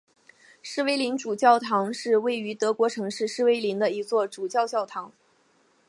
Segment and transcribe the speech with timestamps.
[0.63, 5.13] 诗威林主教座堂是位于德国城市诗威林的一座主教座堂。